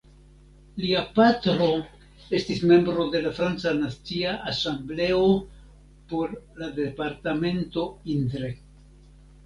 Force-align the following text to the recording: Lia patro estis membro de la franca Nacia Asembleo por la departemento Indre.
Lia 0.85 1.01
patro 1.19 1.67
estis 2.37 2.63
membro 2.71 3.05
de 3.17 3.21
la 3.27 3.35
franca 3.41 3.75
Nacia 3.83 4.33
Asembleo 4.55 5.23
por 6.15 6.37
la 6.63 6.75
departemento 6.83 7.89
Indre. 8.21 8.55